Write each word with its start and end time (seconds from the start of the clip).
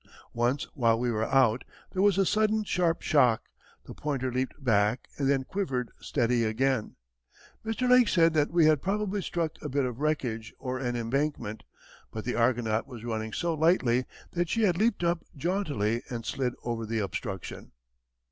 Once 0.33 0.63
while 0.73 0.97
we 0.97 1.11
were 1.11 1.25
out, 1.27 1.63
there 1.91 2.01
was 2.01 2.17
a 2.17 2.25
sudden, 2.25 2.63
sharp 2.63 3.03
shock, 3.03 3.43
the 3.83 3.93
pointer 3.93 4.33
leaped 4.33 4.55
back, 4.57 5.07
and 5.19 5.29
then 5.29 5.43
quivered 5.43 5.91
steady 5.99 6.43
again. 6.43 6.95
Mr. 7.63 7.87
Lake 7.87 8.07
said 8.07 8.33
that 8.33 8.49
we 8.49 8.65
had 8.65 8.81
probably 8.81 9.21
struck 9.21 9.61
a 9.61 9.69
bit 9.69 9.85
of 9.85 9.99
wreckage 9.99 10.55
or 10.57 10.79
an 10.79 10.95
embankment, 10.95 11.61
but 12.11 12.25
the 12.25 12.33
Argonaut 12.33 12.87
was 12.87 13.03
running 13.05 13.31
so 13.31 13.53
lightly 13.53 14.05
that 14.31 14.49
she 14.49 14.63
had 14.63 14.75
leaped 14.79 15.03
up 15.03 15.23
jauntily 15.37 16.01
and 16.09 16.25
slid 16.25 16.55
over 16.63 16.83
the 16.83 16.97
obstruction. 16.97 17.71